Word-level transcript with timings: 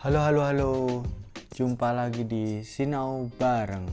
Halo 0.00 0.24
halo 0.24 0.40
halo, 0.48 0.72
jumpa 1.52 1.92
lagi 1.92 2.24
di 2.24 2.64
Sinau 2.64 3.28
Bareng 3.36 3.84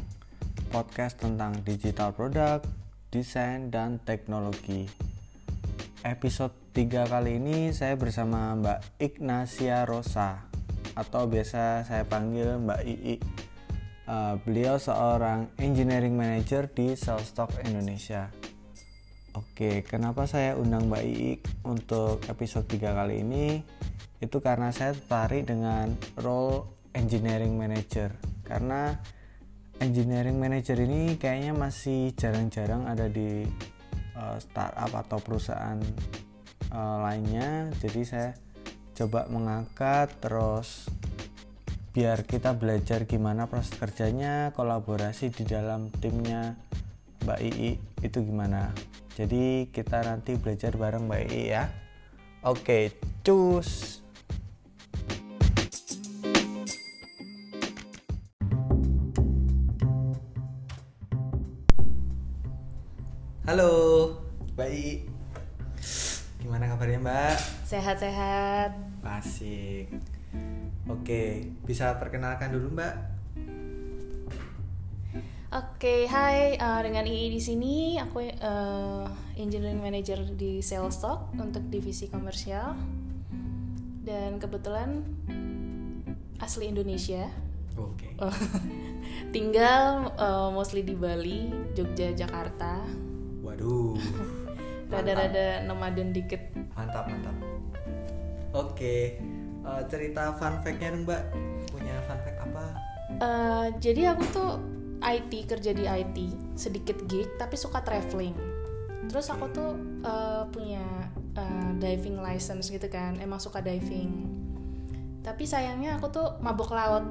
Podcast 0.72 1.20
tentang 1.20 1.60
digital 1.68 2.16
product, 2.16 2.64
desain, 3.12 3.68
dan 3.68 4.00
teknologi. 4.00 4.88
Episode 6.08 6.56
3 6.72 7.12
kali 7.12 7.44
ini 7.44 7.76
saya 7.76 8.00
bersama 8.00 8.56
Mbak 8.56 9.04
Ignacia 9.04 9.84
Rosa 9.84 10.48
Atau 10.96 11.28
biasa 11.28 11.84
saya 11.84 12.08
panggil 12.08 12.56
Mbak 12.56 12.82
Ii. 12.88 13.16
Uh, 14.08 14.40
Beliau 14.48 14.80
seorang 14.80 15.52
engineering 15.60 16.16
manager 16.16 16.72
di 16.72 16.96
Cellstock 16.96 17.52
Indonesia. 17.68 18.32
Oke, 19.36 19.84
kenapa 19.84 20.24
saya 20.24 20.56
undang 20.56 20.88
Mbak 20.88 21.04
Ii 21.04 21.32
untuk 21.68 22.24
episode 22.32 22.64
3 22.64 22.96
kali 22.96 23.28
ini? 23.28 23.46
Itu 24.18 24.38
karena 24.42 24.74
saya 24.74 24.98
tertarik 24.98 25.46
dengan 25.46 25.94
role 26.18 26.66
engineering 26.98 27.54
manager. 27.54 28.10
Karena 28.42 28.98
engineering 29.78 30.42
manager 30.42 30.78
ini 30.82 31.20
kayaknya 31.22 31.54
masih 31.54 32.14
jarang-jarang 32.18 32.90
ada 32.90 33.06
di 33.06 33.46
uh, 34.18 34.38
startup 34.42 34.90
atau 35.06 35.18
perusahaan 35.22 35.78
uh, 36.74 36.98
lainnya. 37.06 37.70
Jadi 37.78 38.02
saya 38.02 38.34
coba 38.98 39.30
mengangkat 39.30 40.10
terus 40.18 40.90
biar 41.94 42.26
kita 42.26 42.54
belajar 42.54 43.06
gimana 43.10 43.50
proses 43.50 43.74
kerjanya 43.74 44.54
kolaborasi 44.54 45.34
di 45.34 45.46
dalam 45.46 45.90
timnya 45.94 46.58
Mbak 47.26 47.40
Ii 47.42 47.72
itu 48.06 48.18
gimana. 48.26 48.74
Jadi 49.18 49.70
kita 49.74 50.06
nanti 50.06 50.38
belajar 50.38 50.74
bareng 50.78 51.10
Mbak 51.10 51.22
Ii 51.30 51.46
ya. 51.50 51.70
Oke 52.46 52.94
cus 53.26 54.00
Halo, 63.48 64.12
baik. 64.60 65.08
Gimana 66.44 66.68
kabarnya 66.68 67.00
Mbak? 67.00 67.36
Sehat-sehat. 67.64 68.76
Asik. 69.08 69.88
Oke, 70.92 71.56
bisa 71.64 71.96
perkenalkan 71.96 72.52
dulu 72.52 72.76
Mbak? 72.76 72.94
Oke, 75.56 76.12
hai. 76.12 76.60
Uh, 76.60 76.84
dengan 76.84 77.08
II 77.08 77.32
di 77.32 77.40
sini, 77.40 77.96
aku 77.96 78.20
uh, 78.20 79.08
engineering 79.40 79.80
manager 79.80 80.28
di 80.36 80.60
Sales 80.60 81.00
Stock 81.00 81.32
untuk 81.40 81.72
divisi 81.72 82.12
komersial. 82.12 82.76
Dan 84.04 84.44
kebetulan 84.44 85.08
asli 86.44 86.68
Indonesia. 86.68 87.32
Oke. 87.80 88.12
Tinggal 89.32 90.12
uh, 90.20 90.52
mostly 90.52 90.84
di 90.84 91.00
Bali, 91.00 91.48
Jogja, 91.72 92.12
Jakarta 92.12 93.08
Waduh. 93.58 93.98
Rada-rada 94.94 95.66
nomaden 95.66 96.14
dikit. 96.14 96.54
Mantap, 96.78 97.10
mantap. 97.10 97.34
Oke. 98.54 99.18
Uh, 99.66 99.82
cerita 99.90 100.32
fun 100.38 100.62
fact-nya 100.62 100.94
dong, 100.94 101.10
Mbak. 101.10 101.22
Punya 101.74 101.98
fun 102.06 102.22
fact 102.22 102.40
apa? 102.46 102.66
Uh, 103.18 103.68
jadi 103.82 104.14
aku 104.14 104.24
tuh 104.30 104.62
IT 105.02 105.50
kerja 105.50 105.74
di 105.74 105.90
IT, 105.90 106.18
sedikit 106.54 107.02
gig 107.10 107.26
tapi 107.42 107.58
suka 107.58 107.82
traveling. 107.82 108.38
Terus 109.10 109.34
aku 109.34 109.50
tuh 109.50 109.74
uh, 110.06 110.46
punya 110.54 110.86
uh, 111.34 111.70
diving 111.82 112.22
license 112.22 112.70
gitu 112.70 112.86
kan, 112.88 113.18
emang 113.18 113.42
suka 113.42 113.60
diving. 113.60 114.38
Tapi 115.26 115.44
sayangnya 115.50 115.98
aku 115.98 116.14
tuh 116.14 116.28
mabuk 116.46 116.70
laut. 116.70 117.04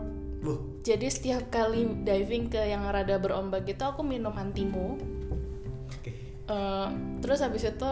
Uh. 0.47 0.63
Jadi 0.87 1.11
setiap 1.11 1.51
kali 1.51 2.07
diving 2.07 2.49
ke 2.49 2.71
yang 2.71 2.87
rada 2.87 3.19
berombak 3.19 3.67
gitu 3.67 3.83
aku 3.83 4.07
minum 4.07 4.33
antimo 4.39 4.95
uh, 6.51 6.89
terus 7.23 7.43
habis 7.43 7.67
itu 7.67 7.91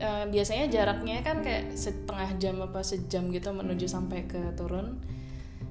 uh, 0.00 0.24
biasanya 0.28 0.66
jaraknya 0.72 1.20
kan 1.20 1.44
kayak 1.44 1.76
setengah 1.76 2.36
jam 2.40 2.56
apa 2.64 2.80
sejam 2.80 3.28
gitu 3.30 3.52
menuju 3.52 3.86
sampai 3.86 4.26
ke 4.26 4.56
turun. 4.56 5.00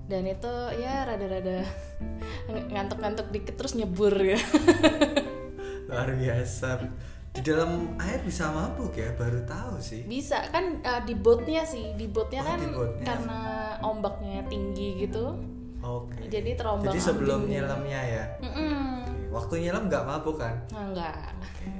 Dan 0.10 0.26
itu 0.26 0.54
ya 0.82 1.06
rada-rada 1.06 1.62
ngantuk-ngantuk 2.74 3.30
dikit 3.30 3.62
terus 3.62 3.78
nyebur 3.78 4.14
ya. 4.18 4.42
Luar 5.90 6.10
biasa. 6.18 6.82
Di 7.30 7.46
dalam 7.46 7.94
air 8.02 8.26
bisa 8.26 8.50
mabuk 8.50 8.98
ya? 8.98 9.14
Baru 9.14 9.46
tahu 9.46 9.78
sih. 9.78 10.02
Bisa 10.10 10.50
kan 10.50 10.82
uh, 10.82 11.02
di 11.06 11.14
boatnya 11.14 11.62
sih. 11.62 11.94
Di 11.94 12.10
boatnya 12.10 12.42
oh, 12.42 12.48
kan 12.50 12.58
di 12.58 12.70
boatnya. 12.74 13.06
karena 13.06 13.40
ombaknya 13.86 14.42
tinggi 14.50 15.06
gitu. 15.06 15.38
Oke. 15.80 16.12
Okay. 16.12 16.24
jadi 16.28 16.60
terombang 16.60 16.92
jadi 16.92 17.00
sebelum 17.00 17.48
nyelamnya 17.48 18.02
ya? 18.04 18.24
Mm 18.44 18.52
-mm. 18.52 18.76
Okay. 19.00 19.32
waktu 19.32 19.54
nyelam 19.64 19.88
nggak 19.88 20.04
mabuk 20.04 20.36
kan? 20.36 20.56
Enggak 20.76 21.32
oke. 21.40 21.56
okay, 21.56 21.79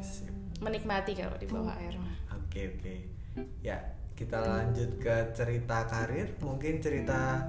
menikmati 0.60 1.16
kalau 1.16 1.36
di 1.40 1.48
bawah 1.48 1.76
air 1.80 1.96
mah. 1.96 2.16
Oke 2.36 2.48
okay, 2.48 2.66
oke. 2.72 2.80
Okay. 2.84 2.98
Ya 3.64 3.78
kita 4.16 4.40
lanjut 4.44 5.00
ke 5.00 5.16
cerita 5.32 5.88
karir. 5.88 6.36
Mungkin 6.44 6.84
cerita 6.84 7.48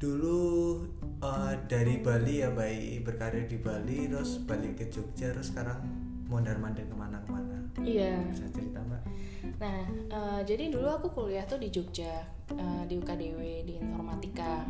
dulu 0.00 0.80
uh, 1.20 1.54
dari 1.68 2.00
Bali 2.00 2.44
ya 2.44 2.48
Mbak 2.52 3.04
berkarir 3.04 3.44
di 3.48 3.56
Bali 3.60 4.08
terus 4.08 4.40
balik 4.42 4.80
ke 4.80 4.84
Jogja 4.88 5.32
terus 5.32 5.52
sekarang 5.52 5.80
mondar 6.28 6.56
mandir 6.56 6.88
ke 6.88 6.96
mana-kemana. 6.96 7.68
Iya. 7.84 8.24
Bisa 8.32 8.48
cerita 8.52 8.80
Mbak? 8.80 9.02
Nah 9.60 9.80
uh, 10.08 10.40
jadi 10.44 10.72
dulu 10.72 10.88
aku 10.88 11.12
kuliah 11.12 11.44
tuh 11.44 11.60
di 11.60 11.68
Jogja 11.68 12.24
uh, 12.56 12.82
di 12.88 12.96
UKDW 12.96 13.68
di 13.68 13.76
informatika. 13.76 14.64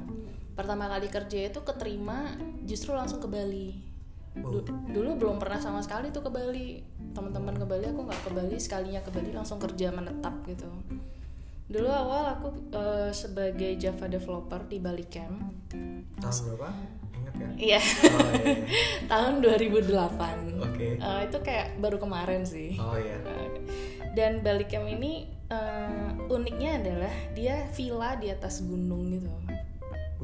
Pertama 0.54 0.86
kali 0.86 1.10
kerja 1.10 1.50
itu 1.50 1.62
keterima 1.66 2.38
justru 2.62 2.94
langsung 2.94 3.18
ke 3.18 3.26
Bali 3.26 3.94
Du 4.34 4.66
dulu 4.66 5.14
belum 5.14 5.38
pernah 5.38 5.62
sama 5.62 5.78
sekali 5.78 6.10
tuh 6.10 6.26
ke 6.26 6.30
Bali 6.34 6.82
teman-teman 7.14 7.54
ke 7.54 7.64
Bali 7.64 7.86
aku 7.86 8.00
nggak 8.04 8.20
ke 8.26 8.30
Bali 8.34 8.56
sekalinya 8.58 9.00
ke 9.00 9.10
Bali 9.14 9.30
langsung 9.30 9.62
kerja 9.62 9.94
menetap 9.94 10.34
gitu. 10.50 10.66
Dulu 11.64 11.88
awal 11.88 12.36
aku 12.36 12.48
uh, 12.76 13.08
sebagai 13.14 13.78
Java 13.80 14.10
developer 14.10 14.60
di 14.68 14.76
Bali 14.82 15.06
Camp. 15.08 15.38
Tahun 16.20 16.34
berapa? 16.52 16.68
Ingat 17.14 17.34
ya? 17.38 17.48
Iya, 17.54 17.80
oh, 17.80 18.30
iya, 18.36 18.44
iya. 18.44 18.56
tahun 19.10 19.34
2008 19.40 19.88
oke. 19.88 20.20
Okay. 20.74 20.92
uh, 21.00 21.20
itu 21.24 21.38
kayak 21.40 21.80
baru 21.80 21.96
kemarin 21.96 22.42
sih. 22.44 22.76
Oh 22.76 22.98
iya. 23.00 23.16
Uh, 23.24 23.48
dan 24.12 24.44
Bali 24.44 24.68
Camp 24.68 24.84
ini 24.84 25.30
uh, 25.48 26.30
uniknya 26.30 26.82
adalah 26.82 27.14
dia 27.32 27.64
villa 27.72 28.18
di 28.18 28.28
atas 28.30 28.62
gunung 28.62 29.10
gitu 29.10 29.30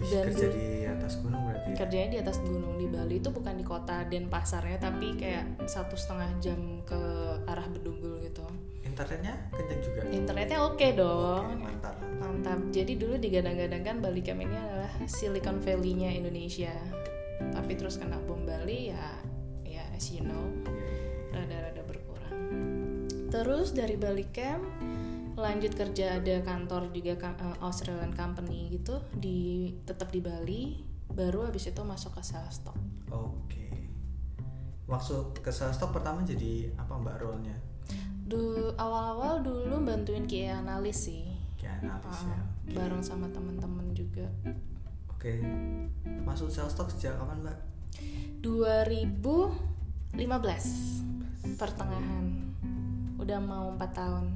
Wih, 0.01 0.09
dan 0.09 0.25
kerja 0.33 0.49
di 0.49 0.67
atas 0.89 1.13
gunung 1.21 1.43
berarti 1.45 1.69
ya? 1.69 1.77
kerjanya 1.77 2.09
di 2.09 2.19
atas 2.25 2.37
gunung 2.41 2.75
di 2.81 2.87
Bali 2.89 3.21
itu 3.21 3.29
bukan 3.29 3.55
di 3.61 3.65
kota 3.65 4.09
Denpasarnya 4.09 4.81
tapi 4.81 5.13
kayak 5.21 5.61
satu 5.69 5.93
setengah 5.93 6.31
jam 6.41 6.81
ke 6.89 7.01
arah 7.45 7.69
Bedugul 7.69 8.17
gitu. 8.25 8.43
Internetnya 8.81 9.37
kenceng 9.53 9.81
juga? 9.85 10.01
Internetnya 10.09 10.59
oke 10.65 10.81
okay 10.81 10.91
dong. 10.97 11.45
Okay, 11.53 11.61
mantap 11.61 11.95
mantap. 12.21 12.61
Jadi 12.73 12.93
dulu 12.97 13.21
digadang-gadangkan 13.21 14.01
Bali 14.01 14.25
Camp 14.25 14.41
ini 14.41 14.57
adalah 14.57 14.93
Silicon 15.05 15.61
Valley-nya 15.61 16.17
Indonesia. 16.17 16.73
Tapi 17.53 17.73
terus 17.77 18.01
kena 18.01 18.17
bom 18.25 18.45
Bali 18.49 18.93
ya 18.93 19.07
ya 19.65 19.85
as 19.93 20.09
you 20.13 20.25
know 20.25 20.49
rada-rada 21.33 21.85
berkurang. 21.85 22.33
Terus 23.29 23.77
dari 23.77 24.01
Bali 24.01 24.25
Camp 24.33 24.65
lanjut 25.41 25.73
kerja 25.73 26.21
ada 26.21 26.45
kantor 26.45 26.93
juga 26.93 27.17
uh, 27.41 27.57
Australian 27.65 28.13
company 28.13 28.69
gitu 28.77 29.01
di 29.17 29.73
tetap 29.89 30.13
di 30.13 30.21
Bali 30.21 30.63
baru 31.11 31.49
habis 31.49 31.67
itu 31.67 31.83
masuk 31.83 32.21
ke 32.21 32.23
sales 32.23 32.61
stock. 32.63 32.77
Oke. 33.11 33.49
Okay. 33.51 33.73
Masuk 34.87 35.35
ke 35.43 35.51
sales 35.51 35.75
stock 35.75 35.91
pertama 35.91 36.23
jadi 36.23 36.71
apa 36.79 36.95
mbak 37.01 37.19
role-nya? 37.19 37.57
Du 38.31 38.71
awal-awal 38.79 39.43
dulu 39.43 39.83
bantuin 39.83 40.29
QA 40.31 40.63
analis 40.63 41.11
sih. 41.11 41.27
QA 41.59 41.83
analis 41.83 42.19
uh, 42.23 42.31
ya. 42.31 42.39
Okay. 42.39 42.75
Bareng 42.79 43.03
sama 43.03 43.27
teman-teman 43.33 43.91
juga. 43.91 44.31
Oke. 45.11 45.43
Okay. 45.43 45.43
Masuk 46.23 46.53
sales 46.53 46.71
stock 46.71 46.93
sejak 46.95 47.19
kapan 47.19 47.43
mbak? 47.43 47.59
2015 48.45 50.15
pertengahan. 51.59 52.27
Udah 53.19 53.37
mau 53.43 53.75
4 53.75 53.99
tahun. 53.99 54.27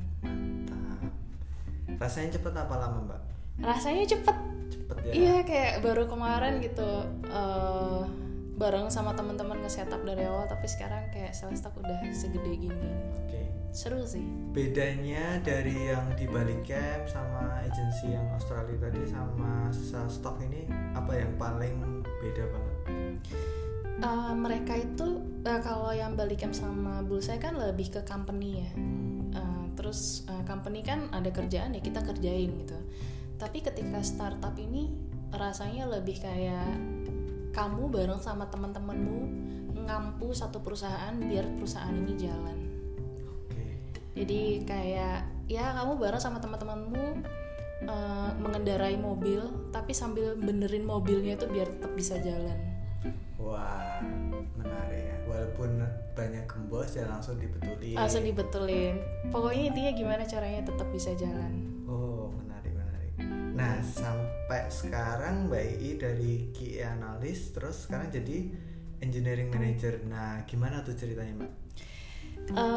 Rasanya 1.98 2.30
cepet 2.34 2.52
apa 2.54 2.74
lama 2.78 2.98
mbak? 3.06 3.20
Rasanya 3.62 4.04
cepet. 4.08 4.36
Cepet 4.70 4.96
ya? 5.06 5.12
Iya 5.12 5.36
kayak 5.46 5.72
baru 5.84 6.04
kemarin 6.10 6.58
gitu 6.58 7.06
uh, 7.30 8.02
bareng 8.54 8.86
sama 8.86 9.14
teman-teman 9.18 9.58
nge-setup 9.66 10.06
dari 10.06 10.30
awal 10.30 10.46
tapi 10.46 10.66
sekarang 10.70 11.10
kayak 11.10 11.34
Celestak 11.34 11.74
udah 11.74 11.98
segede 12.14 12.54
gini. 12.54 12.90
Oke. 13.18 13.30
Okay. 13.30 13.46
seru 13.74 14.06
sih. 14.06 14.22
Bedanya 14.54 15.42
dari 15.42 15.90
yang 15.90 16.14
di 16.14 16.30
balik 16.30 16.62
camp 16.62 17.10
sama 17.10 17.58
agensi 17.66 18.14
yang 18.14 18.22
Australia 18.30 18.78
tadi 18.78 19.02
sama 19.10 19.66
Celestak 19.74 20.38
ini 20.46 20.70
apa 20.94 21.10
yang 21.18 21.34
paling 21.34 22.06
beda 22.22 22.44
banget? 22.54 22.76
Uh, 23.98 24.34
mereka 24.34 24.78
itu 24.78 25.22
uh, 25.46 25.60
kalau 25.62 25.90
yang 25.90 26.14
balik 26.14 26.42
camp 26.42 26.54
sama 26.54 27.02
Bullseye 27.02 27.42
kan 27.42 27.58
lebih 27.58 27.90
ke 27.94 28.00
company 28.06 28.62
ya 28.62 28.70
terus 29.84 30.24
uh, 30.32 30.40
company 30.48 30.80
kan 30.80 31.12
ada 31.12 31.28
kerjaan 31.28 31.76
ya 31.76 31.84
kita 31.84 32.00
kerjain 32.00 32.48
gitu 32.56 32.80
tapi 33.36 33.60
ketika 33.60 34.00
startup 34.00 34.56
ini 34.56 34.88
rasanya 35.28 35.84
lebih 35.84 36.24
kayak 36.24 36.72
kamu 37.52 37.92
bareng 37.92 38.16
sama 38.16 38.48
teman-temanmu 38.48 39.28
ngampu 39.84 40.32
satu 40.32 40.64
perusahaan 40.64 41.12
biar 41.20 41.44
perusahaan 41.60 41.92
ini 41.92 42.16
jalan 42.16 42.58
Oke. 43.28 43.64
jadi 44.16 44.64
kayak 44.64 45.18
ya 45.52 45.76
kamu 45.76 46.00
bareng 46.00 46.22
sama 46.24 46.40
teman-temanmu 46.40 47.20
eh, 47.84 48.30
mengendarai 48.40 48.96
mobil 48.96 49.44
tapi 49.68 49.92
sambil 49.92 50.32
benerin 50.32 50.88
mobilnya 50.88 51.36
itu 51.36 51.44
biar 51.44 51.68
tetap 51.68 51.92
bisa 51.92 52.16
jalan 52.24 52.56
Wah. 53.36 54.00
Walaupun 55.54 55.86
banyak 56.18 56.44
gembos 56.50 56.98
ya 56.98 57.06
langsung 57.06 57.38
dibetulin. 57.38 57.94
langsung 57.94 58.26
dibetulin 58.26 58.98
pokoknya 59.30 59.70
intinya 59.70 59.92
gimana 59.94 60.22
caranya 60.26 60.66
tetap 60.66 60.90
bisa 60.90 61.14
jalan 61.14 61.62
Oh, 61.86 62.26
menarik, 62.34 62.74
menarik. 62.74 63.12
Nah, 63.54 63.78
sampai 63.78 64.66
sekarang 64.66 65.46
Mbak 65.46 65.64
Ii 65.78 65.92
dari 65.94 66.32
QA 66.50 66.90
analis 66.90 67.54
terus 67.54 67.86
sekarang 67.86 68.10
jadi 68.10 68.50
engineering 68.98 69.46
manager. 69.46 70.02
Nah, 70.02 70.42
gimana 70.42 70.82
tuh 70.82 70.96
ceritanya, 70.96 71.38
Mbak? 71.38 71.52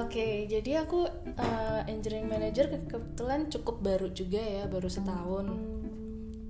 Oke, 0.06 0.46
jadi 0.46 0.86
aku 0.86 1.08
uh, 1.34 1.82
engineering 1.88 2.30
manager 2.30 2.68
ke- 2.68 2.86
kebetulan 2.88 3.50
cukup 3.50 3.82
baru 3.82 4.08
juga 4.12 4.38
ya, 4.38 4.64
baru 4.68 4.86
setahun. 4.86 5.48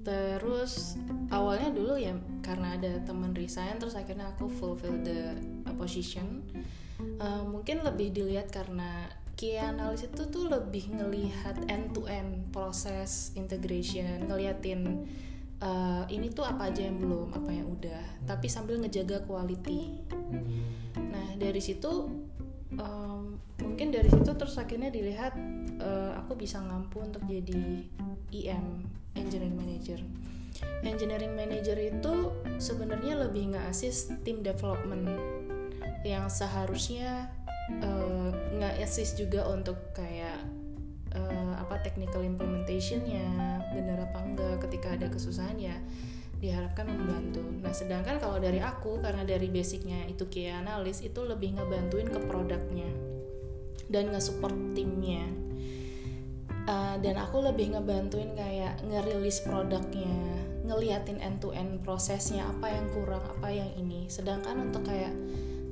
Terus 0.08 0.96
awalnya 1.28 1.76
dulu 1.76 2.00
ya 2.00 2.16
karena 2.40 2.80
ada 2.80 3.04
teman 3.04 3.36
resign, 3.36 3.76
terus 3.76 4.00
akhirnya 4.00 4.32
aku 4.32 4.48
fulfill 4.48 4.96
the 5.04 5.36
uh, 5.68 5.76
position. 5.76 6.48
Uh, 7.20 7.44
mungkin 7.44 7.84
lebih 7.84 8.16
dilihat 8.16 8.48
karena 8.48 9.12
QA 9.36 9.76
analis 9.76 10.08
itu 10.08 10.24
tuh 10.32 10.48
lebih 10.48 10.96
ngelihat 10.96 11.60
end 11.68 11.92
to 11.92 12.08
end 12.08 12.48
proses 12.56 13.36
integration, 13.36 14.32
ngeliatin 14.32 15.04
uh, 15.60 16.08
ini 16.08 16.32
tuh 16.32 16.48
apa 16.48 16.72
aja 16.72 16.88
yang 16.88 17.04
belum, 17.04 17.36
apa 17.36 17.52
yang 17.52 17.68
udah, 17.68 18.24
tapi 18.24 18.48
sambil 18.48 18.80
ngejaga 18.80 19.28
quality. 19.28 20.08
Nah 20.96 21.36
dari 21.36 21.60
situ 21.60 22.08
um, 22.80 23.38
mungkin 23.62 23.92
dari 23.92 24.10
situ 24.10 24.32
terus 24.40 24.56
akhirnya 24.56 24.90
dilihat 24.90 25.36
uh, 25.84 26.18
aku 26.18 26.40
bisa 26.40 26.64
ngampu 26.64 27.04
untuk 27.04 27.22
jadi 27.28 27.86
IM 28.32 28.86
engineering 29.18 29.58
manager. 29.58 30.00
Engineering 30.82 31.34
manager 31.38 31.78
itu 31.78 32.14
sebenarnya 32.58 33.18
lebih 33.18 33.54
nge-assist 33.54 34.14
tim 34.26 34.42
development 34.42 35.06
yang 36.06 36.30
seharusnya 36.30 37.30
uh, 37.84 38.32
nge-assist 38.58 39.20
juga 39.20 39.46
untuk 39.50 39.78
kayak 39.94 40.40
uh, 41.14 41.54
apa 41.62 41.82
technical 41.84 42.24
implementationnya 42.24 43.28
bener 43.74 44.02
apa 44.02 44.20
enggak 44.24 44.56
ketika 44.66 44.98
ada 44.98 45.08
kesusahan 45.12 45.58
ya 45.60 45.78
diharapkan 46.38 46.86
membantu. 46.86 47.42
Nah, 47.42 47.74
sedangkan 47.74 48.22
kalau 48.22 48.38
dari 48.38 48.62
aku 48.62 49.02
karena 49.02 49.26
dari 49.26 49.50
basicnya 49.50 50.06
itu 50.06 50.30
QA 50.30 50.62
analis 50.62 51.02
itu 51.02 51.26
lebih 51.26 51.58
ngebantuin 51.58 52.06
ke 52.14 52.20
produknya 52.30 52.90
dan 53.90 54.14
nge-support 54.14 54.54
timnya. 54.78 55.26
Uh, 56.68 57.00
dan 57.00 57.16
aku 57.16 57.40
lebih 57.40 57.72
ngebantuin 57.72 58.36
kayak 58.36 58.84
ngerilis 58.84 59.40
produknya, 59.48 60.12
ngeliatin 60.68 61.24
end 61.24 61.40
to 61.40 61.56
end 61.56 61.80
prosesnya 61.80 62.44
apa 62.44 62.68
yang 62.68 62.92
kurang, 62.92 63.24
apa 63.24 63.48
yang 63.48 63.72
ini. 63.80 64.12
Sedangkan 64.12 64.68
untuk 64.68 64.84
kayak 64.84 65.16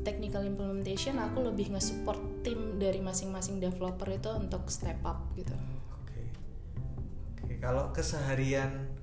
technical 0.07 0.47
implementation 0.47 1.19
aku 1.19 1.44
lebih 1.44 1.75
nge-support 1.75 2.45
tim 2.47 2.80
dari 2.80 3.03
masing-masing 3.03 3.59
developer 3.59 4.07
itu 4.07 4.31
untuk 4.31 4.71
step 4.71 4.95
up 5.03 5.19
gitu. 5.36 5.51
Oke. 6.00 6.24
Oke, 7.44 7.59
kalau 7.59 7.92
keseharian 7.92 8.95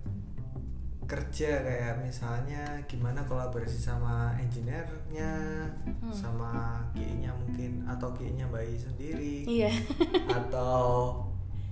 kerja 1.02 1.60
kayak 1.60 2.00
misalnya 2.00 2.80
gimana 2.88 3.20
kolaborasi 3.28 3.76
sama 3.76 4.32
engineer-nya 4.40 5.68
sama 6.08 6.80
QI-nya 6.96 7.36
mungkin 7.36 7.84
atau 7.84 8.16
QI-nya 8.16 8.48
Mbak 8.48 8.80
sendiri 8.80 9.44
Iya. 9.44 9.76
atau 10.32 11.20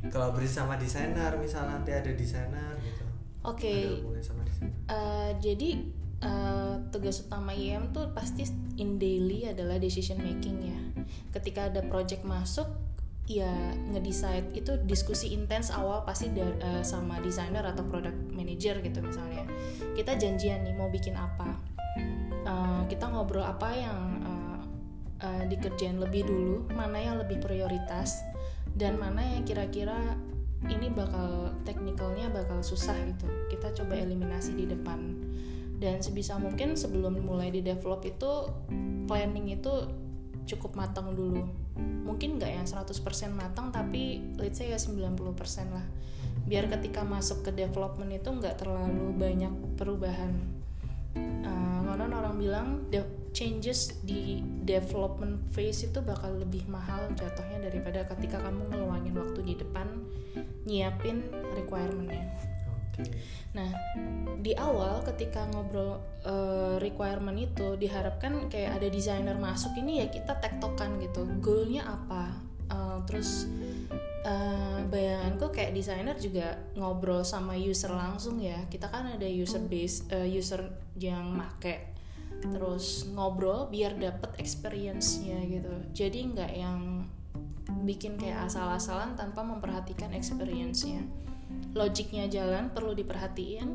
kolaborasi 0.08 0.64
sama 0.64 0.81
desainer 0.81 1.37
misalnya 1.37 1.76
nanti 1.76 1.93
ada 1.93 2.11
desainer 2.17 2.73
gitu. 2.81 3.05
Oke. 3.44 3.69
Ada 3.69 3.91
hubungan 4.00 4.23
sama 4.25 4.43
desainer. 4.49 4.73
Uh, 4.88 5.31
jadi 5.44 5.70
uh, 6.25 6.75
tugas 6.88 7.20
utama 7.20 7.52
IM 7.52 7.93
tuh 7.93 8.08
pasti 8.17 8.49
in 8.81 8.97
daily 8.97 9.44
adalah 9.44 9.76
decision 9.76 10.20
making 10.25 10.73
ya. 10.73 10.81
Ketika 11.37 11.69
ada 11.69 11.85
project 11.85 12.25
masuk, 12.25 12.69
ya 13.29 13.52
ngedecide 13.93 14.56
itu 14.56 14.75
diskusi 14.88 15.37
intens 15.37 15.70
awal 15.70 16.03
pasti 16.08 16.32
da- 16.32 16.58
uh, 16.64 16.82
sama 16.82 17.20
desainer 17.20 17.62
atau 17.62 17.85
product 17.85 18.17
manager 18.32 18.81
gitu 18.81 19.05
misalnya. 19.05 19.44
Kita 19.93 20.17
janjian 20.17 20.64
nih 20.64 20.75
mau 20.81 20.88
bikin 20.88 21.12
apa. 21.12 21.61
Uh, 22.41 22.82
kita 22.88 23.05
ngobrol 23.05 23.44
apa 23.44 23.69
yang 23.76 24.00
uh, 24.25 24.58
uh, 25.20 25.44
dikerjain 25.44 26.00
lebih 26.00 26.25
dulu, 26.25 26.64
mana 26.73 26.96
yang 26.96 27.20
lebih 27.20 27.37
prioritas 27.37 28.25
dan 28.77 28.97
mana 28.97 29.21
yang 29.21 29.45
kira-kira 29.45 30.17
ini 30.69 30.93
bakal 30.93 31.57
teknikalnya 31.65 32.29
bakal 32.29 32.61
susah 32.61 32.97
gitu. 33.09 33.27
Kita 33.49 33.73
coba 33.81 33.97
eliminasi 33.97 34.53
di 34.57 34.69
depan. 34.69 35.17
Dan 35.81 36.05
sebisa 36.05 36.37
mungkin 36.37 36.77
sebelum 36.77 37.17
mulai 37.25 37.49
di 37.49 37.65
develop 37.65 38.05
itu 38.05 38.53
planning 39.09 39.57
itu 39.57 39.89
cukup 40.45 40.77
matang 40.77 41.17
dulu. 41.17 41.49
Mungkin 41.81 42.37
nggak 42.37 42.53
yang 42.53 42.69
100% 42.69 42.93
matang 43.33 43.73
tapi 43.73 44.21
let's 44.37 44.61
say 44.61 44.69
ya 44.69 44.77
90% 44.77 45.25
lah. 45.73 45.87
Biar 46.45 46.69
ketika 46.69 47.01
masuk 47.06 47.49
ke 47.49 47.51
development 47.56 48.13
itu 48.13 48.29
nggak 48.29 48.61
terlalu 48.61 49.17
banyak 49.17 49.53
perubahan. 49.81 50.37
Uh, 51.17 51.71
konon 52.01 52.13
orang 52.17 52.37
bilang 52.41 52.69
changes 53.31 53.94
di 54.03 54.43
development 54.67 55.38
phase 55.55 55.87
itu 55.87 56.03
bakal 56.03 56.35
lebih 56.38 56.67
mahal 56.67 57.06
jatuhnya 57.15 57.62
daripada 57.71 58.03
ketika 58.17 58.43
kamu 58.43 58.67
ngeluangin 58.71 59.15
waktu 59.15 59.41
di 59.47 59.55
depan 59.55 59.87
nyiapin 60.67 61.23
requirementnya. 61.55 62.27
Nah, 63.56 63.71
di 64.38 64.53
awal 64.55 65.00
ketika 65.03 65.49
ngobrol 65.50 65.99
uh, 66.27 66.77
requirement 66.79 67.38
itu 67.38 67.75
diharapkan 67.81 68.47
kayak 68.53 68.77
ada 68.79 68.88
desainer 68.93 69.37
masuk 69.41 69.75
ini 69.81 70.05
ya 70.05 70.06
kita 70.12 70.37
tektokan 70.38 71.00
gitu. 71.00 71.25
Goalnya 71.41 71.87
apa? 71.87 72.25
Uh, 72.71 73.03
terus 73.09 73.50
uh, 74.23 74.79
bayanganku 74.87 75.51
kayak 75.51 75.75
desainer 75.75 76.15
juga 76.15 76.60
ngobrol 76.79 77.25
sama 77.25 77.56
user 77.56 77.91
langsung 77.91 78.39
ya. 78.39 78.69
Kita 78.69 78.87
kan 78.93 79.17
ada 79.17 79.27
user 79.27 79.65
base, 79.65 80.06
uh, 80.13 80.29
user 80.29 80.70
yang 81.01 81.34
make 81.34 81.91
terus 82.41 83.05
ngobrol 83.13 83.69
biar 83.69 83.97
dapet 84.01 84.32
experience-nya 84.41 85.44
gitu. 85.44 85.75
Jadi 85.93 86.19
nggak 86.32 86.53
yang 86.56 87.05
bikin 87.85 88.17
kayak 88.17 88.49
asal-asalan 88.49 89.15
tanpa 89.17 89.44
memperhatikan 89.44 90.13
experience-nya. 90.17 91.05
Logiknya 91.77 92.27
jalan 92.27 92.73
perlu 92.73 92.97
diperhatiin 92.97 93.69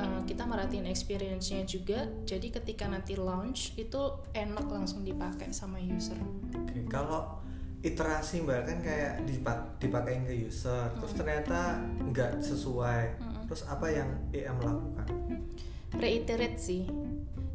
uh, 0.00 0.20
kita 0.24 0.48
merhatiin 0.48 0.88
experience-nya 0.88 1.62
juga. 1.68 2.08
Jadi 2.26 2.50
ketika 2.50 2.90
nanti 2.90 3.14
launch 3.14 3.76
itu 3.78 4.24
enak 4.34 4.66
langsung 4.66 5.06
dipakai 5.06 5.52
sama 5.54 5.78
user. 5.78 6.18
Oke, 6.56 6.88
kalau 6.90 7.38
iterasi 7.84 8.42
mbak 8.42 8.66
kan 8.66 8.78
kayak 8.82 9.12
dipak 9.28 9.78
dipakein 9.78 10.26
ke 10.26 10.34
user, 10.34 10.90
terus 10.98 11.12
ternyata 11.14 11.78
nggak 12.02 12.42
sesuai, 12.42 13.04
terus 13.46 13.62
apa 13.68 13.86
yang 13.92 14.10
EM 14.34 14.58
lakukan? 14.58 15.06
reiterate 15.94 16.58
sih 16.60 16.84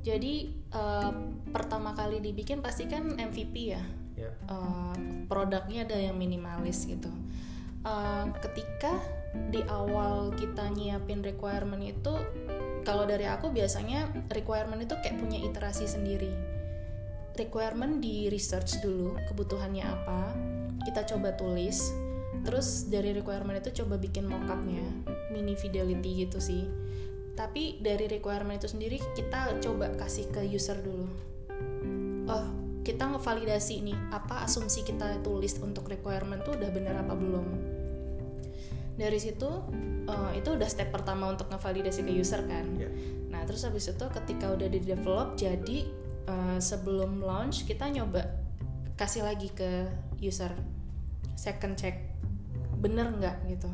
jadi 0.02 0.50
uh, 0.74 1.14
pertama 1.54 1.94
kali 1.94 2.18
dibikin 2.22 2.66
pasti 2.66 2.90
kan 2.90 3.18
MVP 3.18 3.56
ya? 3.74 3.84
Ya. 4.18 4.30
uh, 4.50 4.94
produknya 5.26 5.86
ada 5.86 5.98
yang 5.98 6.18
minimalis 6.18 6.86
gitu. 6.86 7.10
Uh, 7.82 8.30
ketika 8.42 9.02
di 9.50 9.66
awal 9.66 10.30
kita 10.38 10.70
nyiapin 10.70 11.26
requirement 11.26 11.82
itu 11.82 12.14
kalau 12.86 13.06
dari 13.10 13.26
aku 13.26 13.50
biasanya 13.50 14.10
requirement 14.30 14.82
itu 14.82 14.94
kayak 15.02 15.18
punya 15.18 15.42
iterasi 15.42 15.86
sendiri. 15.86 16.30
Requirement 17.38 18.02
di 18.04 18.28
research 18.30 18.82
dulu 18.84 19.18
kebutuhannya 19.30 19.86
apa 19.86 20.34
kita 20.86 21.06
coba 21.16 21.34
tulis. 21.38 21.94
Terus 22.42 22.90
dari 22.90 23.14
requirement 23.14 23.58
itu 23.62 23.86
coba 23.86 24.02
bikin 24.02 24.26
mockupnya 24.26 24.82
mini 25.30 25.54
fidelity 25.54 26.26
gitu 26.26 26.42
sih 26.42 26.66
tapi 27.36 27.80
dari 27.80 28.12
requirement 28.12 28.60
itu 28.60 28.68
sendiri 28.68 29.00
kita 29.16 29.56
coba 29.64 29.96
kasih 29.96 30.28
ke 30.30 30.44
user 30.44 30.78
dulu. 30.84 31.08
Oh 32.28 32.48
kita 32.82 33.14
ngevalidasi 33.14 33.86
nih 33.86 33.98
apa 34.10 34.50
asumsi 34.50 34.82
kita 34.82 35.22
tulis 35.22 35.54
untuk 35.62 35.86
requirement 35.86 36.42
tuh 36.42 36.58
udah 36.58 36.70
bener 36.74 36.98
apa 36.98 37.14
belum? 37.14 37.46
Dari 38.98 39.20
situ 39.22 39.48
uh, 40.10 40.32
itu 40.36 40.50
udah 40.58 40.68
step 40.68 40.90
pertama 40.90 41.30
untuk 41.30 41.48
ngevalidasi 41.50 42.04
ke 42.04 42.12
user 42.14 42.42
kan? 42.46 42.66
Ya. 42.78 42.90
nah 43.32 43.48
terus 43.48 43.64
habis 43.64 43.88
itu 43.88 44.06
ketika 44.12 44.52
udah 44.52 44.68
di 44.68 44.84
develop 44.84 45.40
jadi 45.40 45.88
uh, 46.28 46.60
sebelum 46.60 47.24
launch 47.24 47.64
kita 47.64 47.88
nyoba 47.88 48.28
kasih 48.98 49.24
lagi 49.24 49.50
ke 49.54 49.88
user. 50.20 50.52
Second 51.38 51.78
check. 51.78 51.96
Bener 52.82 53.14
nggak 53.14 53.46
gitu 53.46 53.70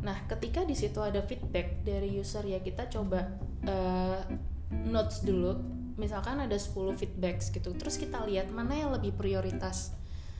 Nah, 0.00 0.16
ketika 0.28 0.64
di 0.64 0.72
situ 0.72 1.00
ada 1.04 1.20
feedback 1.20 1.84
dari 1.84 2.16
user 2.16 2.44
ya 2.44 2.60
kita 2.64 2.88
coba 2.88 3.36
uh, 3.68 4.20
notes 4.88 5.22
dulu. 5.26 5.58
Misalkan 6.00 6.40
ada 6.40 6.56
10 6.56 6.96
feedbacks 6.96 7.52
gitu. 7.52 7.76
Terus 7.76 8.00
kita 8.00 8.24
lihat 8.24 8.48
mana 8.48 8.72
yang 8.72 8.90
lebih 8.94 9.12
prioritas. 9.12 9.92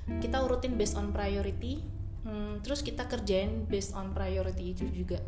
Kita 0.09 0.41
urutin 0.41 0.81
based 0.81 0.97
on 0.97 1.13
priority. 1.13 1.85
Hmm, 2.25 2.61
terus 2.65 2.81
kita 2.81 3.09
kerjain 3.09 3.69
based 3.69 3.93
on 3.93 4.17
priority 4.17 4.73
itu 4.73 4.89
juga. 4.89 5.21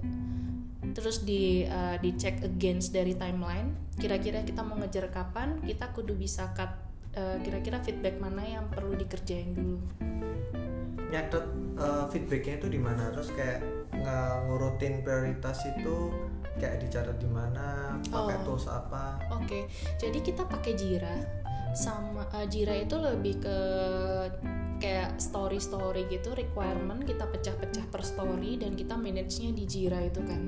Terus 0.92 1.24
di 1.24 1.68
uh, 1.68 2.00
dicek 2.00 2.40
against 2.44 2.96
dari 2.96 3.12
timeline. 3.12 3.76
Kira-kira 4.00 4.40
kita 4.40 4.64
mau 4.64 4.80
ngejar 4.80 5.12
kapan? 5.12 5.60
Kita 5.60 5.92
kudu 5.92 6.16
bisa 6.16 6.52
cut 6.56 6.72
uh, 7.16 7.36
kira-kira 7.44 7.80
feedback 7.84 8.16
mana 8.16 8.44
yang 8.44 8.64
perlu 8.72 8.96
dikerjain 8.96 9.52
dulu. 9.52 9.78
Nyatet 11.12 11.44
uh, 11.76 12.08
feedbacknya 12.08 12.56
itu 12.60 12.68
di 12.72 12.80
mana? 12.80 13.12
Terus 13.12 13.28
kayak 13.36 13.60
ngurutin 14.02 15.06
prioritas 15.06 15.62
itu 15.66 16.11
kayak 16.59 16.85
dicatat 16.85 17.16
di 17.16 17.28
mana 17.30 17.97
pakai 18.06 18.37
oh. 18.42 18.42
tools 18.44 18.66
apa. 18.68 19.18
Oke 19.32 19.47
okay. 19.47 19.62
jadi 19.97 20.18
kita 20.21 20.42
pakai 20.44 20.73
Jira. 20.76 21.16
Sama 21.73 22.28
uh, 22.28 22.47
Jira 22.47 22.76
itu 22.76 23.00
lebih 23.00 23.40
ke 23.40 23.59
kayak 24.82 25.16
story 25.23 25.62
story 25.62 26.11
gitu 26.11 26.35
requirement 26.35 27.06
kita 27.06 27.23
pecah-pecah 27.30 27.87
per 27.88 28.02
story 28.02 28.59
dan 28.59 28.75
kita 28.75 28.99
manage-nya 28.99 29.54
di 29.54 29.64
Jira 29.64 30.04
itu 30.04 30.21
kan. 30.21 30.42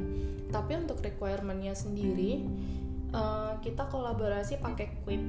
Tapi 0.52 0.72
untuk 0.78 1.00
requirementnya 1.00 1.72
sendiri 1.72 2.44
uh, 3.16 3.56
kita 3.64 3.88
kolaborasi 3.88 4.60
pakai 4.60 5.02
Quip. 5.02 5.24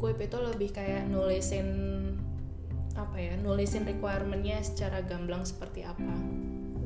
Quip 0.00 0.18
itu 0.20 0.36
lebih 0.40 0.72
kayak 0.72 1.08
nulisin 1.08 1.68
apa 2.94 3.18
ya 3.18 3.34
nulisin 3.34 3.82
requirementnya 3.82 4.62
secara 4.62 5.02
gamblang 5.02 5.42
seperti 5.42 5.82
apa 5.82 6.14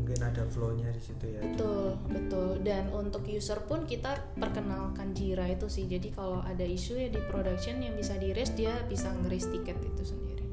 mungkin 0.08 0.24
ada 0.24 0.48
flow-nya 0.48 0.88
di 0.88 1.02
situ 1.04 1.36
ya. 1.36 1.44
Betul 1.44 2.00
betul. 2.08 2.64
Dan 2.64 2.88
untuk 2.96 3.28
user 3.28 3.60
pun 3.68 3.84
kita 3.84 4.16
perkenalkan 4.40 5.12
Jira 5.12 5.44
itu 5.52 5.68
sih. 5.68 5.84
Jadi 5.84 6.16
kalau 6.16 6.40
ada 6.40 6.64
isu 6.64 6.96
ya 6.96 7.12
di 7.12 7.20
production 7.28 7.84
yang 7.84 7.92
bisa 7.92 8.16
di 8.16 8.32
raise 8.32 8.56
dia 8.56 8.72
bisa 8.88 9.12
ngeris 9.12 9.52
tiket 9.52 9.76
itu 9.84 10.02
sendiri. 10.08 10.48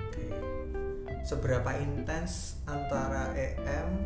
Oke. 0.00 0.24
Seberapa 1.28 1.76
intens 1.76 2.56
antara 2.64 3.36
EM 3.36 4.00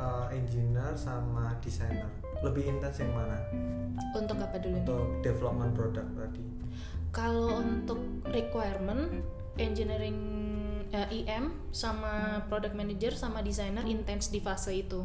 uh, 0.00 0.32
eh, 0.32 0.40
engineer 0.40 0.96
sama 0.96 1.52
designer 1.60 2.08
lebih 2.40 2.72
intens 2.72 2.96
yang 2.96 3.12
mana? 3.12 3.36
Untuk 4.16 4.40
apa 4.40 4.56
dulu 4.56 4.80
untuk 4.80 5.04
nih? 5.12 5.20
development 5.28 5.72
produk 5.76 6.08
tadi. 6.16 6.44
Kalau 7.12 7.60
untuk 7.60 8.00
requirement 8.32 9.20
engineering 9.60 10.45
uh, 10.96 11.12
eh, 11.12 11.28
IM 11.28 11.52
sama 11.68 12.40
product 12.48 12.72
manager 12.72 13.12
sama 13.12 13.44
designer 13.44 13.84
intens 13.84 14.32
di 14.32 14.40
fase 14.40 14.72
itu. 14.72 15.04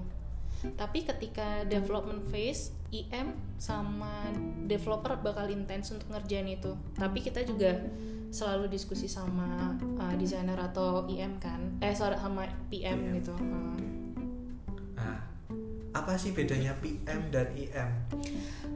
Tapi 0.61 1.03
ketika 1.03 1.67
development 1.67 2.29
phase 2.31 2.71
IM 2.93 3.35
sama 3.59 4.29
developer 4.69 5.19
bakal 5.19 5.51
intens 5.51 5.91
untuk 5.91 6.07
ngerjain 6.07 6.47
itu. 6.47 6.71
Tapi 6.95 7.19
kita 7.19 7.43
juga 7.43 7.75
selalu 8.31 8.71
diskusi 8.71 9.11
sama 9.11 9.75
uh, 9.99 10.15
designer 10.15 10.55
atau 10.55 11.03
IM 11.11 11.35
kan? 11.43 11.59
Eh 11.83 11.91
sorry 11.91 12.15
sama 12.15 12.47
PM, 12.71 13.11
PM. 13.11 13.15
gitu. 13.19 13.33
Uh. 13.35 13.75
nah 14.95 15.17
apa 15.91 16.15
sih 16.15 16.31
bedanya 16.31 16.71
PM 16.79 17.33
dan 17.33 17.51
IM 17.51 17.89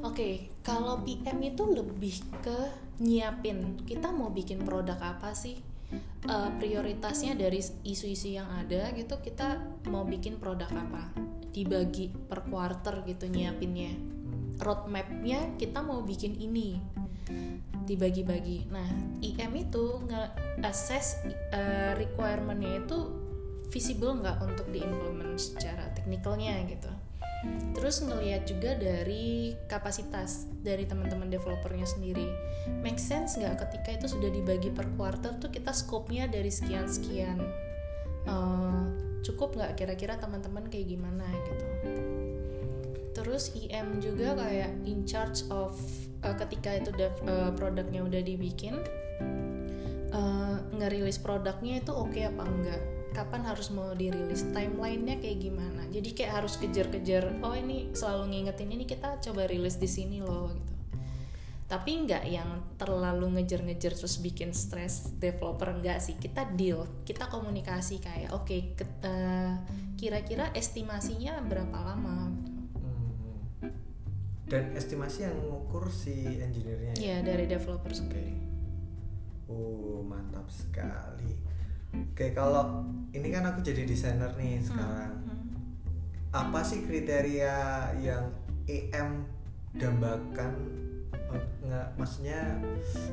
oke 0.03 0.19
okay, 0.19 0.51
kalau 0.65 0.99
PM 1.05 1.39
itu 1.39 1.63
lebih 1.63 2.17
ke 2.43 2.59
nyiapin. 2.99 3.79
Kita 3.83 4.11
mau 4.15 4.31
bikin 4.31 4.63
produk 4.63 4.95
apa 4.99 5.35
sih 5.35 5.59
uh, 6.29 6.49
prioritasnya 6.57 7.35
dari 7.35 7.59
isu-isu 7.83 8.33
yang 8.33 8.49
ada 8.49 8.93
gitu 8.95 9.19
kita 9.19 9.61
mau 9.91 10.07
bikin 10.07 10.39
produk 10.39 10.69
apa? 10.71 11.11
Dibagi 11.51 12.11
per 12.11 12.47
quarter 12.47 13.03
gitu 13.03 13.27
nyiapinnya. 13.27 13.93
Roadmapnya 14.59 15.59
kita 15.59 15.83
mau 15.83 16.01
bikin 16.01 16.39
ini. 16.39 16.79
Dibagi-bagi. 17.85 18.71
Nah 18.71 18.87
IM 19.19 19.53
itu 19.57 19.99
nge-assess 20.07 21.27
uh, 21.51 21.91
requirementnya 21.99 22.85
itu 22.85 22.99
visible 23.69 24.15
nggak 24.23 24.39
untuk 24.45 24.71
diimplement 24.71 25.35
secara 25.35 25.91
teknikalnya 25.91 26.63
gitu 26.69 26.94
terus 27.75 27.99
ngelihat 28.01 28.47
juga 28.47 28.73
dari 28.79 29.53
kapasitas 29.67 30.47
dari 30.63 30.87
teman-teman 30.87 31.27
developernya 31.27 31.85
sendiri. 31.85 32.25
Make 32.81 32.97
sense 32.97 33.37
nggak 33.37 33.67
ketika 33.67 34.01
itu 34.01 34.17
sudah 34.17 34.31
dibagi 34.31 34.71
per 34.71 34.87
quarter 34.95 35.35
tuh 35.37 35.51
kita 35.51 35.75
scope-nya 35.75 36.25
dari 36.31 36.49
sekian 36.49 36.87
sekian 36.87 37.37
uh, 38.25 38.89
cukup 39.21 39.53
nggak 39.59 39.77
kira-kira 39.77 40.17
teman-teman 40.17 40.65
kayak 40.71 40.87
gimana 40.89 41.25
gitu? 41.45 41.65
Terus 43.15 43.53
IM 43.55 44.01
juga 44.03 44.35
kayak 44.39 44.71
in 44.87 45.03
charge 45.03 45.45
of 45.51 45.75
uh, 46.23 46.35
ketika 46.41 46.79
itu 46.79 46.89
uh, 47.27 47.51
produknya 47.53 48.01
udah 48.01 48.21
dibikin 48.23 48.81
uh, 50.15 50.57
ngerilis 50.75 51.19
produknya 51.19 51.83
itu 51.83 51.91
oke 51.91 52.11
okay 52.11 52.27
apa 52.27 52.43
enggak 52.43 52.81
kapan 53.15 53.47
harus 53.47 53.71
mau 53.71 53.95
dirilis 53.95 54.43
timelinenya 54.51 55.23
kayak 55.23 55.39
gimana. 55.39 55.87
Jadi 55.87 56.11
kayak 56.11 56.43
harus 56.43 56.59
kejar-kejar 56.59 57.39
oh 57.39 57.55
ini 57.55 57.95
selalu 57.95 58.35
ngingetin 58.35 58.69
ini 58.75 58.83
kita 58.83 59.23
coba 59.23 59.47
rilis 59.47 59.79
di 59.79 59.87
sini 59.87 60.19
loh 60.19 60.51
gitu. 60.51 60.73
Tapi 61.65 62.05
nggak 62.05 62.23
yang 62.27 62.75
terlalu 62.75 63.39
ngejar-ngejar 63.39 63.95
terus 63.95 64.19
bikin 64.19 64.51
stres 64.51 65.15
developer 65.15 65.71
enggak 65.71 66.03
sih. 66.03 66.19
Kita 66.19 66.43
deal 66.51 66.83
kita 67.07 67.31
komunikasi 67.31 68.03
kayak 68.03 68.35
oke 68.35 68.51
okay, 68.51 68.75
uh, 69.07 69.63
kira-kira 69.95 70.51
estimasinya 70.51 71.39
berapa 71.39 71.77
lama? 71.79 72.35
Hmm. 72.35 73.71
dan 74.45 74.77
estimasi 74.77 75.25
yang 75.25 75.33
mengukur 75.41 75.89
si 75.89 76.37
engineer-nya 76.37 76.93
ya? 76.99 77.17
Dari 77.25 77.49
developer 77.49 77.89
sendiri. 77.95 78.35
Oh 79.49 80.05
mantap 80.05 80.45
sekali 80.53 81.54
Oke, 82.11 82.31
kalau 82.35 82.83
ini 83.15 83.27
kan 83.31 83.43
aku 83.47 83.63
jadi 83.63 83.87
desainer 83.87 84.31
nih 84.35 84.59
hmm, 84.59 84.67
sekarang. 84.67 85.13
Hmm. 85.23 85.43
Apa 86.35 86.59
sih 86.63 86.83
kriteria 86.83 87.91
yang 87.99 88.31
EM 88.65 89.23
dambakan 89.75 90.53
nggak 91.65 91.87
maksudnya 91.99 92.55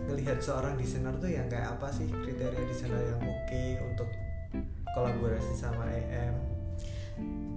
ngelihat 0.06 0.38
seorang 0.38 0.78
desainer 0.78 1.10
tuh 1.18 1.26
yang 1.26 1.48
kayak 1.50 1.74
apa 1.74 1.88
sih 1.90 2.06
kriteria 2.06 2.62
desainer 2.68 3.00
yang 3.00 3.20
oke 3.24 3.34
okay 3.48 3.80
untuk 3.82 4.08
kolaborasi 4.92 5.52
sama 5.56 5.88
EM? 5.88 6.34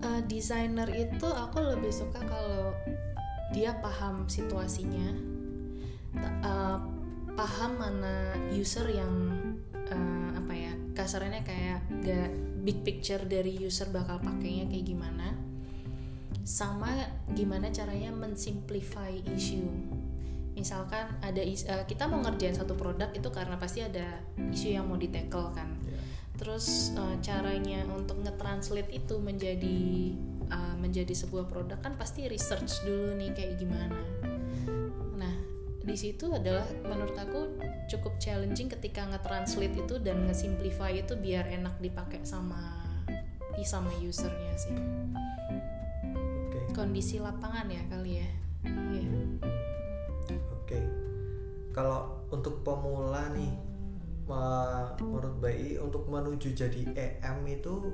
Uh, 0.02 0.22
desainer 0.30 0.88
itu 0.94 1.28
aku 1.28 1.60
lebih 1.62 1.92
suka 1.92 2.22
kalau 2.24 2.72
dia 3.54 3.78
paham 3.80 4.26
situasinya, 4.26 5.14
uh, 6.44 6.78
paham 7.34 7.72
mana 7.78 8.34
user 8.52 8.86
yang 8.90 9.14
uh, 9.74 10.30
apa 10.36 10.54
ya 10.54 10.75
kasarnya 10.96 11.44
kayak 11.44 11.80
gak 12.02 12.32
big 12.66 12.82
picture 12.82 13.22
dari 13.22 13.54
user 13.62 13.92
bakal 13.94 14.18
pakainya 14.24 14.66
kayak 14.72 14.86
gimana 14.88 15.36
sama 16.46 16.90
gimana 17.34 17.74
caranya 17.74 18.14
mensimplify 18.14 19.12
issue. 19.34 19.66
Misalkan 20.56 21.20
ada 21.20 21.42
is 21.42 21.68
uh, 21.68 21.84
kita 21.84 22.08
mau 22.08 22.22
ngerjain 22.24 22.56
satu 22.56 22.78
produk 22.78 23.12
itu 23.12 23.28
karena 23.34 23.60
pasti 23.60 23.84
ada 23.84 24.24
isu 24.54 24.72
yang 24.72 24.88
mau 24.88 24.96
ditekel 24.96 25.52
kan. 25.52 25.76
Yeah. 25.84 26.02
terus 26.36 26.92
uh, 27.00 27.16
caranya 27.24 27.88
untuk 27.96 28.20
nge-translate 28.20 28.92
itu 28.92 29.16
menjadi 29.24 29.80
uh, 30.52 30.76
menjadi 30.78 31.16
sebuah 31.16 31.48
produk 31.48 31.80
kan 31.80 31.96
pasti 31.96 32.28
research 32.28 32.84
dulu 32.84 33.16
nih 33.16 33.32
kayak 33.32 33.56
gimana 33.56 33.96
di 35.86 35.94
situ 35.94 36.34
adalah 36.34 36.66
menurut 36.82 37.14
aku 37.14 37.42
cukup 37.86 38.18
challenging 38.18 38.68
ketika 38.74 39.06
nge-translate 39.06 39.78
itu 39.78 39.96
dan 40.02 40.26
nge-simplify 40.26 40.90
itu 40.90 41.14
biar 41.14 41.46
enak 41.46 41.78
dipakai 41.78 42.26
sama 42.26 42.82
sama 43.66 43.90
usernya 44.04 44.54
sih. 44.60 44.78
Okay. 46.52 46.64
Kondisi 46.76 47.18
lapangan 47.18 47.66
ya 47.72 47.82
kali 47.90 48.22
ya. 48.22 48.30
Yeah. 48.68 49.10
Oke. 50.30 50.70
Okay. 50.70 50.84
Kalau 51.74 52.26
untuk 52.30 52.62
pemula 52.62 53.32
nih 53.34 53.54
menurut 54.26 55.38
Bayi 55.38 55.78
untuk 55.78 56.10
menuju 56.10 56.54
jadi 56.54 56.82
EM 56.94 57.46
itu 57.46 57.94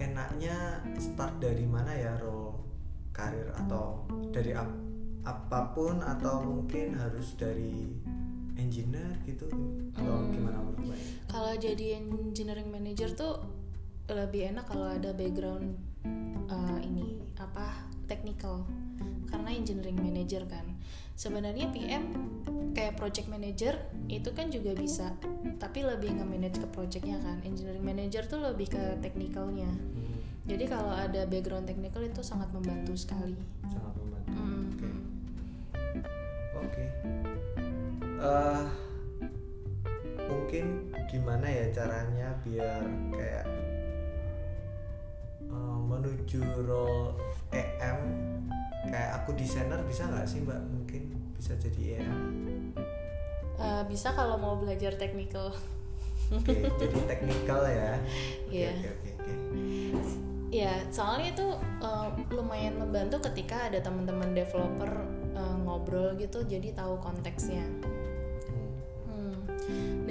enaknya 0.00 0.80
start 0.96 1.36
dari 1.36 1.68
mana 1.68 1.92
ya 1.92 2.16
role 2.16 2.56
karir 3.12 3.52
atau 3.52 4.08
dari 4.32 4.56
apa 5.24 5.72
pun 5.72 6.04
atau 6.04 6.44
mungkin 6.44 7.00
harus 7.00 7.32
dari 7.40 7.96
engineer 8.60 9.18
gitu 9.24 9.48
atau 9.96 10.14
hmm. 10.20 10.30
gimana 10.30 10.58
menurut 10.60 10.96
Kalau 11.26 11.52
jadi 11.58 11.98
engineering 11.98 12.70
manager 12.70 13.10
tuh 13.16 13.42
lebih 14.06 14.52
enak 14.52 14.68
kalau 14.68 14.86
ada 14.92 15.16
background 15.16 15.80
uh, 16.52 16.78
ini 16.84 17.24
apa 17.40 17.72
technical. 18.06 18.68
Karena 19.32 19.50
engineering 19.50 19.98
manager 19.98 20.44
kan. 20.46 20.62
Sebenarnya 21.18 21.70
PM 21.70 22.14
kayak 22.74 22.98
project 22.98 23.30
manager 23.30 23.78
itu 24.10 24.30
kan 24.34 24.50
juga 24.50 24.74
bisa 24.74 25.14
tapi 25.62 25.86
lebih 25.86 26.20
nge-manage 26.20 26.60
ke 26.62 26.68
projectnya 26.70 27.18
kan. 27.24 27.40
Engineering 27.42 27.82
manager 27.82 28.22
tuh 28.28 28.40
lebih 28.44 28.70
ke 28.70 29.00
technicalnya. 29.00 29.70
Hmm. 29.70 30.02
jadi 30.44 30.68
kalau 30.68 30.92
ada 30.92 31.24
background 31.24 31.64
technical 31.64 32.04
itu 32.04 32.20
sangat 32.20 32.52
membantu 32.52 32.92
sekali. 32.92 33.32
Sangat 33.64 33.96
membantu 33.96 34.13
Eh, 38.24 38.62
mungkin 40.24 40.88
gimana 41.12 41.44
ya 41.44 41.68
caranya 41.76 42.32
biar 42.40 42.80
kayak 43.12 43.44
eh, 45.44 45.78
menuju 45.84 46.40
role 46.64 47.12
EM 47.52 48.00
kayak 48.88 49.10
aku 49.20 49.36
desainer 49.36 49.76
bisa 49.84 50.08
nggak 50.08 50.24
sih 50.24 50.40
mbak? 50.40 50.56
Mungkin 50.72 51.02
bisa 51.36 51.52
jadi 51.60 52.00
EM 52.00 52.20
Eh, 53.54 53.82
bisa 53.86 54.10
kalau 54.16 54.34
mau 54.34 54.58
belajar 54.58 54.96
technical. 54.98 55.52
Oke 56.32 56.64
jadi 56.80 56.98
teknikal 57.04 57.60
ya. 57.68 58.00
Oke 58.48 58.56
Iya. 58.56 58.72
oke 58.72 58.88
oke 58.88 59.10
oke. 59.20 59.32
Ya, 60.48 60.70
soalnya 60.88 61.34
itu 61.34 61.46
eh, 61.82 62.08
lumayan 62.32 62.80
membantu 62.80 63.20
ketika 63.30 63.68
ada 63.68 63.78
teman-teman 63.84 64.32
developer 64.32 64.90
eh, 65.36 65.56
ngobrol 65.62 66.16
gitu, 66.16 66.42
jadi 66.46 66.72
tahu 66.74 66.98
konteksnya. 66.98 67.62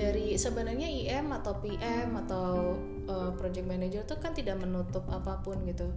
Dari 0.03 0.36
sebenarnya 0.36 0.91
IM 0.91 1.31
atau 1.31 1.63
PM 1.63 2.19
atau 2.27 2.75
eh, 3.07 3.31
project 3.39 3.63
manager 3.63 4.03
tuh 4.03 4.19
kan 4.19 4.36
tidak 4.36 4.60
menutup 4.60 5.07
apa 5.07 5.39
pun 5.39 5.63
gitu. 5.63 5.88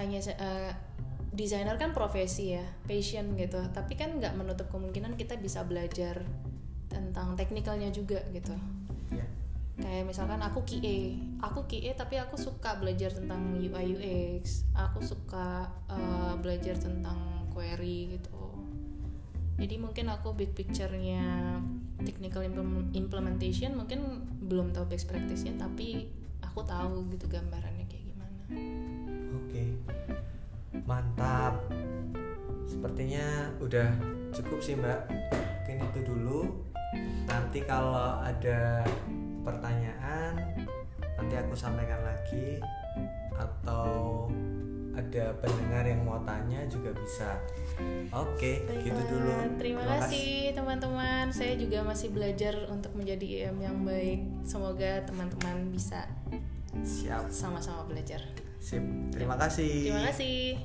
Hanya 0.00 0.24
eh, 0.24 0.72
desainer 1.36 1.76
kan 1.76 1.92
profesi 1.92 2.56
ya, 2.56 2.64
passion 2.88 3.36
gitu. 3.36 3.60
Tapi 3.76 3.92
kan 4.00 4.16
nggak 4.16 4.32
menutup 4.40 4.72
kemungkinan 4.72 5.20
kita 5.20 5.36
bisa 5.36 5.68
belajar 5.68 6.24
tentang 6.88 7.36
teknikalnya 7.36 7.92
juga 7.92 8.24
gitu. 8.32 8.56
ya 9.12 9.24
Kayak 9.80 10.04
misalkan 10.04 10.40
aku 10.44 10.60
QA, 10.68 11.16
aku 11.40 11.64
QA 11.64 11.96
tapi 11.96 12.20
aku 12.20 12.36
suka 12.36 12.76
belajar 12.76 13.08
tentang 13.08 13.56
UI 13.56 13.96
UX, 13.96 14.68
aku 14.76 15.00
suka 15.00 15.72
uh, 15.88 16.36
belajar 16.36 16.76
tentang 16.76 17.48
query 17.50 18.20
gitu. 18.20 18.52
Jadi 19.56 19.74
mungkin 19.80 20.12
aku 20.12 20.36
big 20.36 20.52
picture-nya 20.52 21.56
technical 22.04 22.42
implem- 22.44 22.90
implementation 22.92 23.74
mungkin 23.74 24.26
belum 24.44 24.74
tahu 24.74 24.92
best 24.92 25.08
practice-nya 25.08 25.56
tapi 25.56 26.10
aku 26.44 26.60
tahu 26.68 27.08
gitu 27.16 27.26
gambarannya 27.32 27.88
kayak 27.88 28.04
gimana. 28.12 28.42
Oke, 29.40 29.64
mantap. 30.84 31.56
Sepertinya 32.68 33.48
udah 33.64 33.88
cukup 34.36 34.60
sih 34.60 34.76
Mbak. 34.76 35.00
Mungkin 35.64 35.76
itu 35.80 36.00
dulu. 36.04 36.40
Nanti 37.24 37.64
kalau 37.64 38.20
ada 38.20 38.84
pertanyaan, 39.40 40.60
nanti 41.16 41.34
aku 41.40 41.56
sampaikan 41.56 42.04
lagi. 42.04 42.60
Atau 43.40 44.21
ada 45.12 45.36
pendengar 45.44 45.84
yang 45.84 46.08
mau 46.08 46.16
tanya 46.24 46.64
juga 46.72 46.88
bisa. 46.96 47.36
Oke, 48.16 48.64
gitu 48.80 48.96
Baiklah, 48.96 49.08
dulu. 49.12 49.32
Terima 49.60 49.84
kasih 49.84 50.56
teman-teman. 50.56 51.28
Saya 51.28 51.52
juga 51.60 51.84
masih 51.84 52.08
belajar 52.16 52.56
untuk 52.72 52.96
menjadi 52.96 53.52
IM 53.52 53.60
yang 53.60 53.84
baik. 53.84 54.24
Semoga 54.48 55.04
teman-teman 55.04 55.68
bisa 55.68 56.08
Siap, 56.80 57.28
sama-sama 57.28 57.84
belajar. 57.84 58.24
sip. 58.56 58.80
Terima 59.12 59.36
kasih. 59.36 59.92
Terima 59.92 60.08
kasih. 60.08 60.56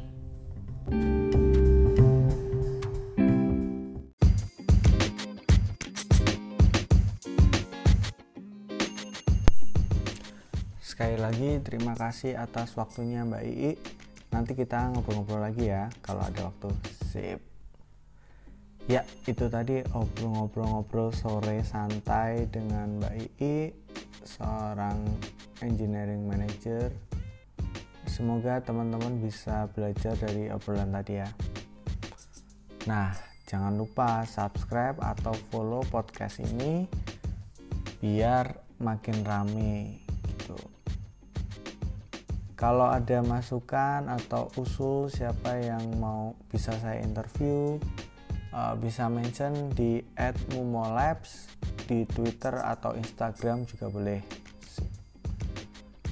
Sekali 10.79 11.19
lagi 11.19 11.59
terima 11.61 11.93
kasih 11.99 12.39
atas 12.39 12.73
waktunya 12.79 13.27
Mbak 13.27 13.43
Ii. 13.43 13.96
Nanti 14.31 14.53
kita 14.53 14.91
ngobrol-ngobrol 14.91 15.41
lagi 15.47 15.71
ya 15.71 15.87
kalau 16.03 16.23
ada 16.23 16.51
waktu. 16.51 16.69
Sip. 17.11 17.39
Ya, 18.87 19.03
itu 19.27 19.51
tadi 19.51 19.83
ngobrol-ngobrol-ngobrol 19.91 21.11
sore 21.11 21.59
santai 21.67 22.47
dengan 22.47 23.03
Mbak 23.03 23.13
Ii, 23.43 23.75
seorang 24.23 25.03
engineering 25.59 26.23
manager. 26.23 26.87
Semoga 28.07 28.63
teman-teman 28.63 29.19
bisa 29.19 29.67
belajar 29.75 30.15
dari 30.15 30.47
obrolan 30.47 30.95
tadi 30.95 31.19
ya. 31.19 31.27
Nah, 32.87 33.11
jangan 33.43 33.75
lupa 33.75 34.23
subscribe 34.23 34.95
atau 35.03 35.35
follow 35.51 35.83
podcast 35.91 36.39
ini 36.39 36.87
biar 37.99 38.55
makin 38.79 39.19
rame 39.27 39.99
gitu. 40.23 40.76
Kalau 42.57 42.89
ada 42.89 43.21
masukan 43.21 44.09
atau 44.09 44.49
usul 44.57 45.13
siapa 45.13 45.61
yang 45.61 45.93
mau 46.01 46.33
bisa 46.49 46.73
saya 46.81 47.05
interview, 47.05 47.77
uh, 48.49 48.73
bisa 48.73 49.05
mention 49.13 49.69
di 49.77 50.01
@mumolabs 50.57 51.53
di 51.85 52.09
Twitter 52.09 52.57
atau 52.57 52.97
Instagram 52.97 53.69
juga 53.69 53.93
boleh. 53.93 54.19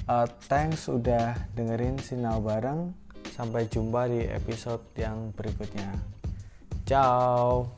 Uh, 0.06 0.22
thanks 0.46 0.86
udah 0.86 1.34
dengerin 1.58 1.98
Sinau 1.98 2.38
bareng. 2.38 2.94
Sampai 3.34 3.66
jumpa 3.66 4.06
di 4.06 4.22
episode 4.30 4.86
yang 4.94 5.34
berikutnya. 5.34 5.92
Ciao. 6.86 7.75